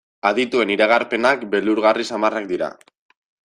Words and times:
Adituen 0.29 0.71
iragarpenak 0.75 1.45
beldurgarri 1.53 2.09
samarrak 2.13 2.51
dira. 2.57 2.75